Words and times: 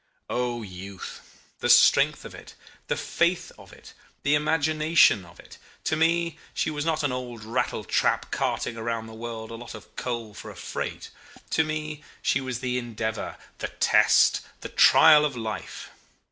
"O 0.31 0.63
youth! 0.63 1.31
The 1.59 1.69
strength 1.69 2.25
of 2.25 2.33
it, 2.33 2.55
the 2.87 2.95
faith 2.97 3.51
of 3.55 3.71
it, 3.71 3.93
the 4.23 4.33
imagination 4.33 5.23
of 5.25 5.39
it! 5.39 5.59
To 5.83 5.95
me 5.95 6.39
she 6.55 6.71
was 6.71 6.83
not 6.85 7.03
an 7.03 7.11
old 7.11 7.43
rattle 7.43 7.83
trap 7.83 8.31
carting 8.31 8.77
about 8.77 9.05
the 9.05 9.13
world 9.13 9.51
a 9.51 9.53
lot 9.55 9.75
of 9.75 9.95
coal 9.95 10.33
for 10.33 10.49
a 10.49 10.55
freight 10.55 11.11
to 11.51 11.63
me 11.63 12.03
she 12.19 12.41
was 12.41 12.61
the 12.61 12.79
endeavour, 12.79 13.37
the 13.59 13.67
test, 13.67 14.41
the 14.61 14.69
trial 14.69 15.23
of 15.23 15.37
life. 15.37 15.91